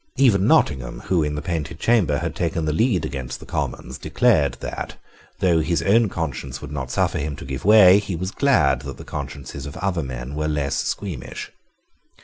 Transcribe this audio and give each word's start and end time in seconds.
Even 0.15 0.47
Nottingham, 0.47 1.01
who, 1.01 1.21
in 1.21 1.35
the 1.35 1.43
Painted 1.43 1.79
Chamber, 1.79 2.17
had 2.17 2.33
taken 2.35 2.65
the 2.65 2.73
lead 2.73 3.05
against 3.05 3.39
the 3.39 3.45
Commons, 3.45 3.99
declared 3.99 4.53
that, 4.59 4.95
though 5.41 5.59
his 5.59 5.83
own 5.83 6.09
conscience 6.09 6.59
would 6.59 6.71
not 6.71 6.89
suffer 6.89 7.19
him 7.19 7.35
to 7.35 7.45
give 7.45 7.63
way, 7.63 7.99
he 7.99 8.15
was 8.15 8.31
glad 8.31 8.79
that 8.79 8.97
the 8.97 9.03
consciences 9.03 9.67
of 9.67 9.77
other 9.77 10.01
men 10.01 10.33
were 10.33 10.47
less 10.47 10.75
squeamish. 10.77 11.51